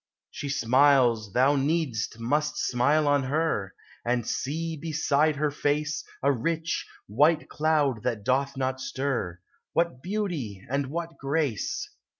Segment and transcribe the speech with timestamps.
[0.31, 3.75] She smiles; thou need'st must smile on her.
[4.03, 9.41] And see, beside her face, A rich, white cloud that doth not stir:
[9.73, 11.87] What beauty, and what grace!